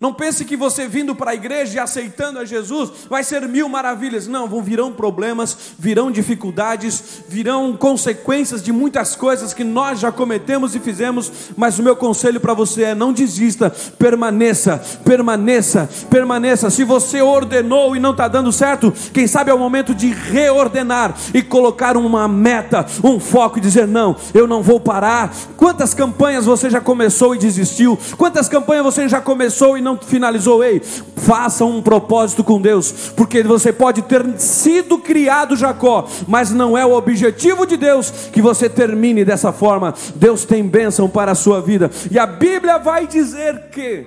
Não 0.00 0.14
pense 0.14 0.44
que 0.44 0.56
você 0.56 0.86
vindo 0.86 1.12
para 1.12 1.32
a 1.32 1.34
igreja 1.34 1.74
e 1.74 1.80
aceitando 1.80 2.38
a 2.38 2.44
Jesus 2.44 2.88
vai 3.10 3.24
ser 3.24 3.48
mil 3.48 3.68
maravilhas. 3.68 4.28
Não, 4.28 4.46
vão 4.46 4.62
virão 4.62 4.92
problemas, 4.92 5.74
virão 5.76 6.08
dificuldades, 6.08 7.24
virão 7.26 7.76
consequências 7.76 8.62
de 8.62 8.70
muitas 8.70 9.16
coisas 9.16 9.52
que 9.52 9.64
nós 9.64 9.98
já 9.98 10.12
cometemos 10.12 10.76
e 10.76 10.78
fizemos. 10.78 11.32
Mas 11.56 11.80
o 11.80 11.82
meu 11.82 11.96
conselho 11.96 12.38
para 12.38 12.54
você 12.54 12.84
é: 12.84 12.94
não 12.94 13.12
desista, 13.12 13.74
permaneça, 13.98 14.80
permaneça, 15.04 15.90
permaneça. 16.08 16.70
Se 16.70 16.84
você 16.84 17.20
ordenou 17.20 17.96
e 17.96 17.98
não 17.98 18.12
está 18.12 18.28
dando 18.28 18.52
certo, 18.52 18.94
quem 19.12 19.26
sabe 19.26 19.50
é 19.50 19.54
o 19.54 19.58
momento 19.58 19.96
de 19.96 20.10
reordenar 20.12 21.12
e 21.34 21.42
colocar 21.42 21.96
uma 21.96 22.28
meta, 22.28 22.86
um 23.02 23.18
foco 23.18 23.58
e 23.58 23.60
dizer: 23.60 23.88
não, 23.88 24.14
eu 24.32 24.46
não 24.46 24.62
vou 24.62 24.78
parar. 24.78 25.34
Quantas 25.56 25.92
campanhas 25.92 26.44
você 26.44 26.70
já 26.70 26.80
começou 26.80 27.34
e 27.34 27.38
desistiu? 27.38 27.98
Quantas 28.16 28.48
campanhas 28.48 28.84
você 28.84 29.08
já 29.08 29.20
começou 29.20 29.76
e 29.76 29.87
não 29.87 29.87
não 29.88 29.96
finalizou, 29.96 30.62
ei, 30.62 30.80
faça 30.80 31.64
um 31.64 31.80
propósito 31.80 32.44
com 32.44 32.60
Deus, 32.60 33.10
porque 33.16 33.42
você 33.42 33.72
pode 33.72 34.02
ter 34.02 34.38
sido 34.38 34.98
criado 34.98 35.56
Jacó, 35.56 36.06
mas 36.26 36.50
não 36.50 36.76
é 36.76 36.84
o 36.84 36.92
objetivo 36.92 37.66
de 37.66 37.76
Deus 37.76 38.10
que 38.32 38.42
você 38.42 38.68
termine 38.68 39.24
dessa 39.24 39.52
forma. 39.52 39.94
Deus 40.14 40.44
tem 40.44 40.66
bênção 40.66 41.08
para 41.08 41.32
a 41.32 41.34
sua 41.34 41.60
vida, 41.60 41.90
e 42.10 42.18
a 42.18 42.26
Bíblia 42.26 42.78
vai 42.78 43.06
dizer 43.06 43.70
que, 43.70 44.06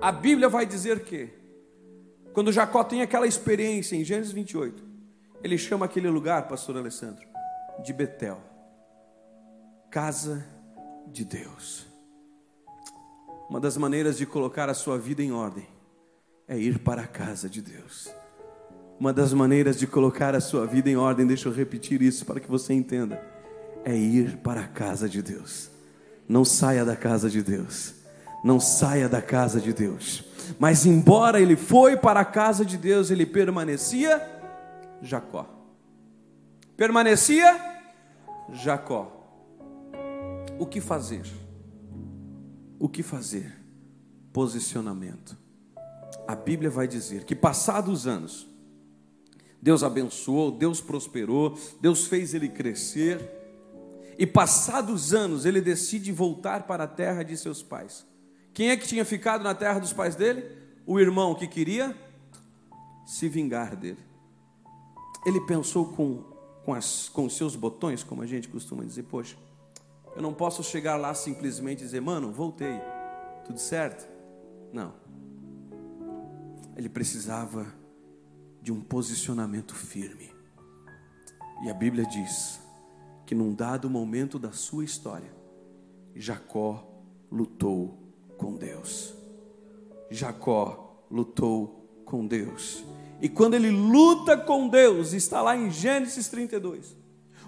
a 0.00 0.12
Bíblia 0.12 0.48
vai 0.48 0.66
dizer 0.66 1.00
que, 1.00 1.30
quando 2.34 2.52
Jacó 2.52 2.84
tem 2.84 3.02
aquela 3.02 3.26
experiência 3.26 3.96
em 3.96 4.04
Gênesis 4.04 4.32
28, 4.32 4.82
ele 5.42 5.56
chama 5.56 5.86
aquele 5.86 6.08
lugar, 6.08 6.48
pastor 6.48 6.76
Alessandro, 6.76 7.26
de 7.82 7.92
Betel, 7.92 8.38
casa 9.90 10.44
de 11.06 11.24
Deus. 11.24 11.91
Uma 13.52 13.60
das 13.60 13.76
maneiras 13.76 14.16
de 14.16 14.24
colocar 14.24 14.70
a 14.70 14.74
sua 14.74 14.96
vida 14.96 15.22
em 15.22 15.30
ordem 15.30 15.66
é 16.48 16.56
ir 16.56 16.78
para 16.78 17.02
a 17.02 17.06
casa 17.06 17.50
de 17.50 17.60
Deus. 17.60 18.10
Uma 18.98 19.12
das 19.12 19.34
maneiras 19.34 19.78
de 19.78 19.86
colocar 19.86 20.34
a 20.34 20.40
sua 20.40 20.66
vida 20.66 20.88
em 20.88 20.96
ordem, 20.96 21.26
deixa 21.26 21.50
eu 21.50 21.52
repetir 21.52 22.00
isso 22.00 22.24
para 22.24 22.40
que 22.40 22.50
você 22.50 22.72
entenda, 22.72 23.22
é 23.84 23.94
ir 23.94 24.38
para 24.38 24.62
a 24.62 24.66
casa 24.66 25.06
de 25.06 25.20
Deus. 25.20 25.70
Não 26.26 26.46
saia 26.46 26.82
da 26.82 26.96
casa 26.96 27.28
de 27.28 27.42
Deus. 27.42 27.92
Não 28.42 28.58
saia 28.58 29.06
da 29.06 29.20
casa 29.20 29.60
de 29.60 29.74
Deus. 29.74 30.24
Mas 30.58 30.86
embora 30.86 31.38
ele 31.38 31.54
foi 31.54 31.94
para 31.94 32.20
a 32.20 32.24
casa 32.24 32.64
de 32.64 32.78
Deus, 32.78 33.10
ele 33.10 33.26
permanecia 33.26 34.18
Jacó. 35.02 35.46
Permanecia 36.74 37.54
Jacó. 38.50 39.12
O 40.58 40.64
que 40.64 40.80
fazer? 40.80 41.41
O 42.82 42.88
que 42.88 43.00
fazer? 43.00 43.54
Posicionamento. 44.32 45.38
a 46.26 46.34
Bíblia 46.34 46.68
vai 46.68 46.88
dizer 46.88 47.22
que 47.22 47.36
passados 47.36 48.00
os 48.00 48.06
anos, 48.08 48.48
Deus 49.60 49.84
abençoou, 49.84 50.50
Deus 50.50 50.80
prosperou, 50.80 51.56
Deus 51.80 52.08
fez 52.08 52.34
ele 52.34 52.48
crescer, 52.48 53.20
e 54.18 54.26
passados 54.26 54.94
os 54.94 55.14
anos 55.14 55.44
ele 55.44 55.60
decide 55.60 56.10
voltar 56.10 56.64
para 56.64 56.82
a 56.82 56.88
terra 56.88 57.22
de 57.22 57.36
seus 57.36 57.62
pais. 57.62 58.04
Quem 58.52 58.70
é 58.70 58.76
que 58.76 58.88
tinha 58.88 59.04
ficado 59.04 59.44
na 59.44 59.54
terra 59.54 59.78
dos 59.78 59.92
pais 59.92 60.16
dele? 60.16 60.44
O 60.84 60.98
irmão 60.98 61.36
que 61.36 61.46
queria 61.46 61.96
se 63.06 63.28
vingar 63.28 63.76
dele. 63.76 64.00
Ele 65.24 65.40
pensou 65.42 65.86
com, 65.92 66.24
com, 66.64 66.74
as, 66.74 67.08
com 67.08 67.30
seus 67.30 67.54
botões, 67.54 68.02
como 68.02 68.22
a 68.22 68.26
gente 68.26 68.48
costuma 68.48 68.82
dizer, 68.82 69.04
poxa, 69.04 69.36
eu 70.14 70.22
não 70.22 70.34
posso 70.34 70.62
chegar 70.62 70.96
lá 70.96 71.14
simplesmente 71.14 71.80
e 71.80 71.84
dizer, 71.84 72.00
mano, 72.00 72.32
voltei, 72.32 72.80
tudo 73.44 73.58
certo? 73.58 74.08
Não. 74.72 74.94
Ele 76.76 76.88
precisava 76.88 77.66
de 78.60 78.72
um 78.72 78.80
posicionamento 78.80 79.74
firme. 79.74 80.30
E 81.64 81.70
a 81.70 81.74
Bíblia 81.74 82.04
diz 82.04 82.60
que 83.26 83.34
num 83.34 83.54
dado 83.54 83.88
momento 83.88 84.38
da 84.38 84.52
sua 84.52 84.84
história, 84.84 85.32
Jacó 86.14 86.86
lutou 87.30 87.98
com 88.36 88.56
Deus. 88.56 89.14
Jacó 90.10 91.04
lutou 91.10 92.02
com 92.04 92.26
Deus. 92.26 92.84
E 93.20 93.28
quando 93.28 93.54
ele 93.54 93.70
luta 93.70 94.36
com 94.36 94.68
Deus, 94.68 95.12
está 95.12 95.40
lá 95.40 95.56
em 95.56 95.70
Gênesis 95.70 96.28
32. 96.28 97.01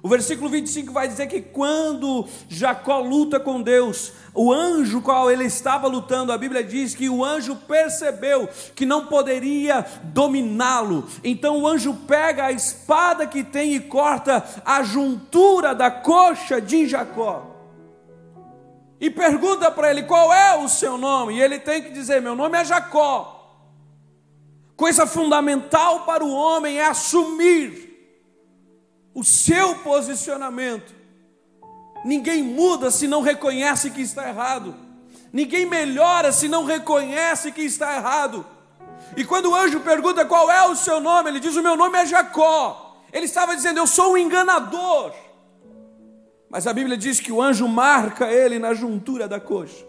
O 0.04 0.08
versículo 0.08 0.50
25 0.50 0.92
vai 0.92 1.08
dizer 1.08 1.28
que 1.28 1.40
quando 1.40 2.28
Jacó 2.46 2.99
luta 2.99 3.40
com 3.40 3.62
Deus, 3.62 4.12
o 4.34 4.52
anjo 4.52 5.00
qual 5.00 5.30
ele 5.30 5.44
estava 5.44 5.88
lutando, 5.88 6.30
a 6.30 6.37
Bíblia 6.37 6.62
diz 6.62 6.94
que 6.94 7.08
o 7.08 7.25
anjo 7.25 7.56
percebeu 7.56 8.46
que 8.75 8.84
não 8.84 9.06
poderia 9.06 9.82
dominá-lo. 10.02 11.08
Então 11.25 11.62
o 11.62 11.66
anjo 11.66 11.94
pega 12.06 12.44
a 12.44 12.52
espada 12.52 13.26
que 13.26 13.42
tem 13.42 13.76
e 13.76 13.80
corta 13.80 14.44
a 14.62 14.82
juntura 14.82 15.75
da 15.75 15.90
coxa 15.90 16.61
de 16.61 16.87
Jacó. 16.87 17.46
E 19.00 19.08
pergunta 19.08 19.70
para 19.70 19.90
ele 19.90 20.02
qual 20.02 20.30
é 20.34 20.54
o 20.54 20.68
seu 20.68 20.99
nome, 20.99 21.37
e 21.37 21.40
ele 21.40 21.58
tem 21.58 21.82
que 21.82 21.88
dizer: 21.88 22.20
Meu 22.20 22.37
nome 22.37 22.58
é 22.58 22.64
Jacó. 22.66 23.56
Coisa 24.76 25.06
fundamental 25.06 26.00
para 26.00 26.23
o 26.23 26.30
homem 26.30 26.78
é 26.78 26.84
assumir 26.84 27.83
o 29.14 29.23
seu 29.23 29.76
posicionamento. 29.76 30.92
Ninguém 32.04 32.42
muda 32.42 32.90
se 32.90 33.06
não 33.06 33.23
reconhece 33.23 33.90
que 33.90 34.02
está 34.02 34.28
errado. 34.28 34.75
Ninguém 35.33 35.64
melhora 35.64 36.33
se 36.33 36.49
não 36.49 36.64
reconhece 36.64 37.52
que 37.52 37.62
está 37.62 37.97
errado. 37.97 38.44
E 39.16 39.25
quando 39.25 39.50
o 39.50 39.54
anjo 39.54 39.80
pergunta 39.80 40.25
qual 40.25 40.50
é 40.50 40.68
o 40.68 40.76
seu 40.76 41.00
nome, 41.00 41.30
ele 41.30 41.40
diz: 41.40 41.56
O 41.56 41.62
meu 41.62 41.76
nome 41.76 41.99
é 41.99 42.06
Jacó. 42.06 43.00
Ele 43.12 43.25
estava 43.25 43.54
dizendo: 43.54 43.78
Eu 43.78 43.87
sou 43.87 44.12
um 44.12 44.18
enganador. 44.18 45.12
Mas 46.50 46.66
a 46.66 46.73
Bíblia 46.73 46.97
diz 46.97 47.21
que 47.21 47.33
o 47.33 47.42
anjo 47.42 47.66
marca 47.66 48.30
ele 48.30 48.59
na 48.59 48.75
juntura 48.75 49.26
da 49.26 49.40
coxa 49.40 49.85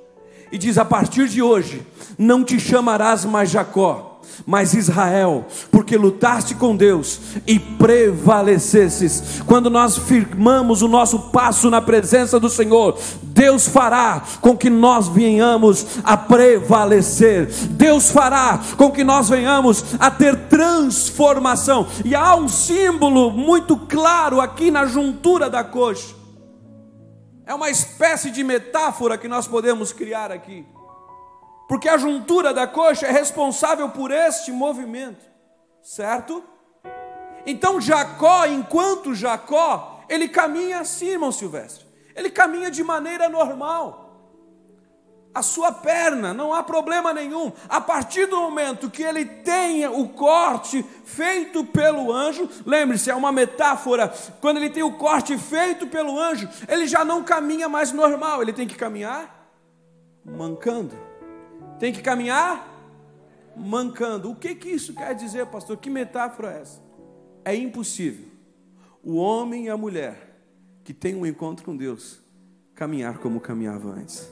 e 0.51 0.57
diz: 0.57 0.77
A 0.77 0.85
partir 0.85 1.27
de 1.27 1.41
hoje, 1.41 1.85
não 2.17 2.43
te 2.43 2.59
chamarás 2.59 3.25
mais 3.25 3.49
Jacó 3.49 4.14
mas 4.45 4.73
Israel, 4.73 5.45
porque 5.71 5.97
lutaste 5.97 6.55
com 6.55 6.75
Deus 6.75 7.19
e 7.45 7.59
prevalecesses. 7.59 9.41
Quando 9.45 9.69
nós 9.69 9.97
firmamos 9.97 10.81
o 10.81 10.87
nosso 10.87 11.19
passo 11.31 11.69
na 11.69 11.81
presença 11.81 12.39
do 12.39 12.49
Senhor, 12.49 12.97
Deus 13.23 13.67
fará 13.67 14.21
com 14.41 14.55
que 14.55 14.69
nós 14.69 15.07
venhamos 15.07 15.85
a 16.03 16.15
prevalecer. 16.15 17.47
Deus 17.71 18.11
fará 18.11 18.59
com 18.77 18.91
que 18.91 19.03
nós 19.03 19.29
venhamos 19.29 19.83
a 19.99 20.09
ter 20.09 20.35
transformação. 20.47 21.87
E 22.03 22.15
há 22.15 22.35
um 22.35 22.47
símbolo 22.47 23.31
muito 23.31 23.77
claro 23.77 24.39
aqui 24.41 24.71
na 24.71 24.85
juntura 24.85 25.49
da 25.49 25.63
coxa. 25.63 26.15
É 27.45 27.53
uma 27.53 27.69
espécie 27.69 28.31
de 28.31 28.43
metáfora 28.43 29.17
que 29.17 29.27
nós 29.27 29.47
podemos 29.47 29.93
criar 29.93 30.31
aqui 30.31 30.65
porque 31.67 31.89
a 31.89 31.97
juntura 31.97 32.53
da 32.53 32.67
coxa 32.67 33.07
é 33.07 33.11
responsável 33.11 33.89
por 33.89 34.11
este 34.11 34.51
movimento, 34.51 35.25
certo? 35.81 36.43
Então 37.45 37.79
Jacó, 37.81 38.45
enquanto 38.45 39.15
Jacó, 39.15 40.03
ele 40.09 40.27
caminha 40.27 40.79
assim, 40.79 41.07
irmão 41.07 41.31
Silvestre, 41.31 41.85
ele 42.15 42.29
caminha 42.29 42.71
de 42.71 42.83
maneira 42.83 43.29
normal. 43.29 44.03
A 45.33 45.41
sua 45.41 45.69
perna, 45.69 46.33
não 46.33 46.53
há 46.53 46.63
problema 46.63 47.11
nenhum. 47.11 47.51
A 47.67 47.81
partir 47.81 48.25
do 48.25 48.39
momento 48.39 48.89
que 48.89 49.03
ele 49.03 49.25
tenha 49.25 49.91
o 49.91 50.07
corte 50.07 50.81
feito 51.03 51.65
pelo 51.65 52.09
anjo, 52.09 52.49
lembre-se, 52.65 53.11
é 53.11 53.15
uma 53.15 53.33
metáfora. 53.33 54.13
Quando 54.39 54.57
ele 54.57 54.69
tem 54.69 54.81
o 54.81 54.93
corte 54.93 55.37
feito 55.37 55.87
pelo 55.87 56.17
anjo, 56.17 56.47
ele 56.69 56.87
já 56.87 57.03
não 57.03 57.21
caminha 57.21 57.67
mais 57.67 57.91
normal, 57.91 58.41
ele 58.41 58.53
tem 58.53 58.65
que 58.65 58.75
caminhar 58.75 59.51
mancando. 60.23 60.97
Tem 61.79 61.91
que 61.91 62.01
caminhar 62.01 62.73
mancando. 63.55 64.31
O 64.31 64.35
que, 64.35 64.55
que 64.55 64.69
isso 64.69 64.93
quer 64.93 65.13
dizer, 65.15 65.45
pastor? 65.47 65.77
Que 65.77 65.89
metáfora 65.89 66.53
é 66.53 66.61
essa? 66.61 66.81
É 67.43 67.55
impossível 67.55 68.25
o 69.03 69.17
homem 69.17 69.65
e 69.65 69.69
a 69.69 69.77
mulher 69.77 70.39
que 70.83 70.93
tem 70.93 71.15
um 71.15 71.25
encontro 71.25 71.63
com 71.63 71.77
Deus 71.77 72.19
caminhar 72.73 73.19
como 73.19 73.39
caminhava 73.39 73.89
antes. 73.89 74.27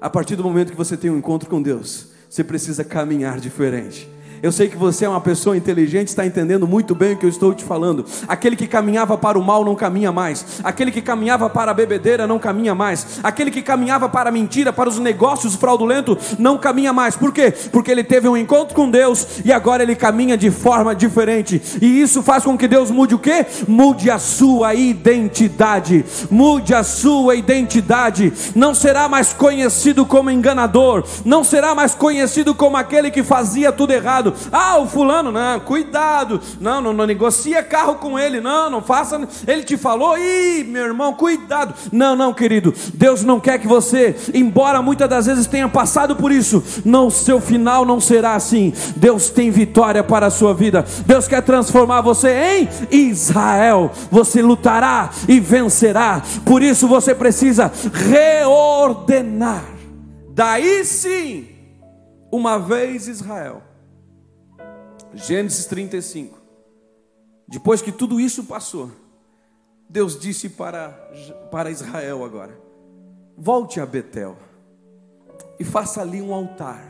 A 0.00 0.08
partir 0.08 0.36
do 0.36 0.42
momento 0.42 0.70
que 0.70 0.76
você 0.76 0.96
tem 0.96 1.10
um 1.10 1.18
encontro 1.18 1.48
com 1.48 1.60
Deus, 1.60 2.12
você 2.28 2.42
precisa 2.42 2.82
caminhar 2.82 3.38
diferente. 3.38 4.08
Eu 4.42 4.52
sei 4.52 4.68
que 4.68 4.76
você 4.76 5.06
é 5.06 5.08
uma 5.08 5.20
pessoa 5.20 5.56
inteligente, 5.56 6.08
está 6.08 6.26
entendendo 6.26 6.66
muito 6.66 6.94
bem 6.94 7.14
o 7.14 7.16
que 7.16 7.24
eu 7.24 7.30
estou 7.30 7.54
te 7.54 7.64
falando. 7.64 8.04
Aquele 8.28 8.54
que 8.54 8.66
caminhava 8.66 9.16
para 9.16 9.38
o 9.38 9.42
mal 9.42 9.64
não 9.64 9.74
caminha 9.74 10.12
mais. 10.12 10.60
Aquele 10.62 10.90
que 10.90 11.00
caminhava 11.00 11.48
para 11.48 11.70
a 11.70 11.74
bebedeira 11.74 12.26
não 12.26 12.38
caminha 12.38 12.74
mais. 12.74 13.20
Aquele 13.22 13.50
que 13.50 13.62
caminhava 13.62 14.08
para 14.08 14.28
a 14.28 14.32
mentira, 14.32 14.72
para 14.72 14.88
os 14.88 14.98
negócios 14.98 15.54
fraudulentos, 15.54 16.36
não 16.38 16.58
caminha 16.58 16.92
mais. 16.92 17.16
Por 17.16 17.32
quê? 17.32 17.52
Porque 17.72 17.90
ele 17.90 18.04
teve 18.04 18.28
um 18.28 18.36
encontro 18.36 18.74
com 18.74 18.90
Deus 18.90 19.26
e 19.44 19.52
agora 19.52 19.82
ele 19.82 19.96
caminha 19.96 20.36
de 20.36 20.50
forma 20.50 20.94
diferente. 20.94 21.60
E 21.80 22.00
isso 22.00 22.22
faz 22.22 22.44
com 22.44 22.58
que 22.58 22.68
Deus 22.68 22.90
mude 22.90 23.14
o 23.14 23.18
quê? 23.18 23.46
Mude 23.66 24.10
a 24.10 24.18
sua 24.18 24.74
identidade. 24.74 26.04
Mude 26.30 26.74
a 26.74 26.82
sua 26.82 27.36
identidade. 27.36 28.32
Não 28.54 28.74
será 28.74 29.08
mais 29.08 29.32
conhecido 29.32 30.04
como 30.04 30.30
enganador. 30.30 31.04
Não 31.24 31.42
será 31.42 31.74
mais 31.74 31.94
conhecido 31.94 32.54
como 32.54 32.76
aquele 32.76 33.10
que 33.10 33.22
fazia 33.22 33.72
tudo 33.72 33.92
errado 33.92 34.25
cuidado. 34.30 34.34
Ah, 34.52 34.78
o 34.78 34.86
fulano, 34.86 35.30
não, 35.30 35.60
cuidado. 35.60 36.40
Não, 36.60 36.80
não, 36.80 36.92
não 36.92 37.06
negocia 37.06 37.62
carro 37.62 37.96
com 37.96 38.18
ele. 38.18 38.40
Não, 38.40 38.70
não 38.70 38.82
faça. 38.82 39.26
Ele 39.46 39.62
te 39.62 39.76
falou, 39.76 40.16
ih, 40.18 40.64
meu 40.64 40.84
irmão, 40.84 41.12
cuidado. 41.12 41.74
Não, 41.92 42.16
não, 42.16 42.32
querido. 42.32 42.74
Deus 42.94 43.22
não 43.22 43.40
quer 43.40 43.58
que 43.58 43.66
você, 43.66 44.16
embora 44.34 44.82
muitas 44.82 45.08
das 45.08 45.26
vezes 45.26 45.46
tenha 45.46 45.68
passado 45.68 46.16
por 46.16 46.32
isso, 46.32 46.62
não, 46.84 47.10
seu 47.10 47.40
final 47.40 47.84
não 47.84 48.00
será 48.00 48.34
assim. 48.34 48.72
Deus 48.96 49.30
tem 49.30 49.50
vitória 49.50 50.02
para 50.02 50.26
a 50.26 50.30
sua 50.30 50.54
vida. 50.54 50.84
Deus 51.04 51.28
quer 51.28 51.42
transformar 51.42 52.00
você 52.00 52.30
em 52.30 52.68
Israel. 52.90 53.90
Você 54.10 54.42
lutará 54.42 55.10
e 55.28 55.40
vencerá. 55.40 56.22
Por 56.44 56.62
isso 56.62 56.88
você 56.88 57.14
precisa 57.14 57.70
reordenar. 57.92 59.64
Daí 60.34 60.84
sim, 60.84 61.46
uma 62.30 62.58
vez 62.58 63.08
Israel 63.08 63.62
Gênesis 65.16 65.64
35. 65.64 66.38
Depois 67.48 67.80
que 67.80 67.90
tudo 67.90 68.20
isso 68.20 68.44
passou, 68.44 68.90
Deus 69.88 70.18
disse 70.18 70.48
para, 70.50 70.90
para 71.50 71.70
Israel 71.70 72.22
agora: 72.24 72.60
volte 73.36 73.80
a 73.80 73.86
Betel 73.86 74.36
e 75.58 75.64
faça 75.64 76.02
ali 76.02 76.20
um 76.20 76.34
altar. 76.34 76.86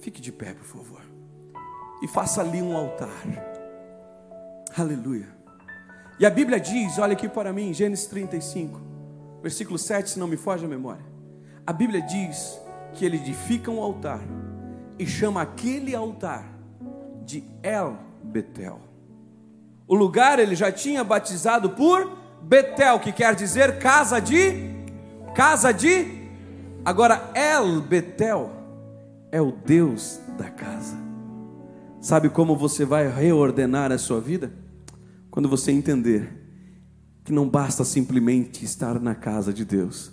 Fique 0.00 0.20
de 0.20 0.32
pé, 0.32 0.54
por 0.54 0.64
favor. 0.64 1.02
E 2.02 2.08
faça 2.08 2.40
ali 2.40 2.62
um 2.62 2.76
altar. 2.76 3.22
Aleluia. 4.76 5.28
E 6.18 6.24
a 6.24 6.30
Bíblia 6.30 6.58
diz, 6.58 6.98
olha 6.98 7.12
aqui 7.12 7.28
para 7.28 7.52
mim, 7.52 7.72
Gênesis 7.74 8.06
35, 8.06 8.80
versículo 9.42 9.78
7, 9.78 10.10
se 10.10 10.18
não 10.18 10.26
me 10.26 10.36
foge 10.36 10.64
a 10.64 10.68
memória. 10.68 11.04
A 11.66 11.72
Bíblia 11.72 12.00
diz 12.00 12.58
que 12.94 13.04
ele 13.04 13.18
edifica 13.18 13.70
um 13.70 13.80
altar 13.82 14.20
e 14.98 15.06
chama 15.06 15.42
aquele 15.42 15.94
altar 15.94 16.57
de 17.28 17.44
El 17.62 17.98
Betel. 18.24 18.80
O 19.86 19.94
lugar 19.94 20.38
ele 20.38 20.56
já 20.56 20.72
tinha 20.72 21.04
batizado 21.04 21.70
por 21.70 22.10
Betel, 22.42 22.98
que 22.98 23.12
quer 23.12 23.34
dizer 23.34 23.78
casa 23.78 24.18
de 24.18 24.74
casa 25.34 25.70
de 25.70 26.16
Agora 26.84 27.30
El 27.34 27.82
Betel 27.82 28.50
é 29.30 29.42
o 29.42 29.52
Deus 29.52 30.18
da 30.38 30.48
casa. 30.48 30.96
Sabe 32.00 32.30
como 32.30 32.56
você 32.56 32.86
vai 32.86 33.06
reordenar 33.08 33.92
a 33.92 33.98
sua 33.98 34.20
vida? 34.20 34.50
Quando 35.30 35.50
você 35.50 35.70
entender 35.70 36.30
que 37.24 37.32
não 37.32 37.46
basta 37.46 37.84
simplesmente 37.84 38.64
estar 38.64 38.98
na 38.98 39.14
casa 39.14 39.52
de 39.52 39.66
Deus. 39.66 40.10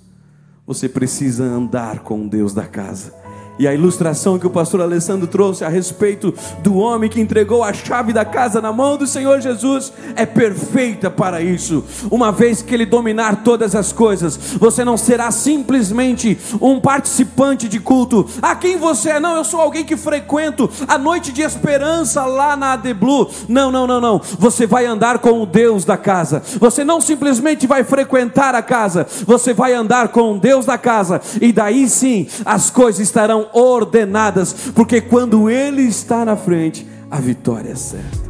Você 0.67 0.89
precisa 0.89 1.45
andar 1.45 1.99
com 1.99 2.25
o 2.25 2.29
Deus 2.29 2.53
da 2.53 2.67
casa 2.67 3.24
E 3.57 3.67
a 3.67 3.73
ilustração 3.73 4.37
que 4.37 4.47
o 4.47 4.49
pastor 4.49 4.81
Alessandro 4.81 5.27
trouxe 5.27 5.63
a 5.63 5.69
respeito 5.69 6.33
do 6.61 6.75
homem 6.75 7.09
que 7.09 7.21
entregou 7.21 7.63
a 7.63 7.71
chave 7.71 8.11
da 8.11 8.25
casa 8.25 8.61
na 8.61 8.73
mão 8.73 8.97
do 8.97 9.07
Senhor 9.07 9.39
Jesus 9.39 9.93
é 10.15 10.25
perfeita 10.25 11.09
para 11.09 11.41
isso. 11.41 11.83
Uma 12.11 12.31
vez 12.31 12.61
que 12.61 12.73
ele 12.73 12.85
dominar 12.85 13.43
todas 13.43 13.75
as 13.75 13.93
coisas, 13.93 14.37
você 14.59 14.83
não 14.83 14.97
será 14.97 15.31
simplesmente 15.31 16.37
um 16.61 16.79
participante 16.79 17.69
de 17.69 17.79
culto. 17.79 18.27
Ah, 18.41 18.55
quem 18.55 18.77
você 18.77 19.11
é? 19.11 19.19
Não, 19.19 19.35
eu 19.35 19.43
sou 19.43 19.61
alguém 19.61 19.85
que 19.85 19.95
frequento 19.95 20.69
a 20.87 20.97
noite 20.97 21.31
de 21.31 21.41
esperança 21.41 22.25
lá 22.25 22.57
na 22.57 22.73
AD 22.73 22.93
Blue. 22.93 23.29
Não, 23.47 23.71
não, 23.71 23.87
não, 23.87 24.01
não. 24.01 24.21
Você 24.37 24.67
vai 24.67 24.85
andar 24.85 25.19
com 25.19 25.41
o 25.41 25.45
Deus 25.45 25.85
da 25.85 25.97
casa. 25.97 26.41
Você 26.59 26.83
não 26.83 26.99
simplesmente 26.99 27.65
vai 27.65 27.83
frequentar 27.83 28.53
a 28.53 28.61
casa, 28.61 29.07
você 29.25 29.53
vai 29.53 29.73
andar 29.73 30.09
com 30.09 30.33
o 30.33 30.39
Deus 30.39 30.65
da 30.65 30.77
casa. 30.77 31.21
E 31.41 31.51
daí 31.51 31.87
sim 31.87 32.27
as 32.43 32.69
coisas 32.69 32.99
estarão 32.99 33.44
ordenadas, 33.53 34.53
porque 34.73 35.01
quando 35.01 35.49
Ele 35.49 35.83
está 35.83 36.25
na 36.25 36.35
frente, 36.35 36.87
a 37.09 37.19
vitória 37.19 37.71
é 37.71 37.75
certa. 37.75 38.24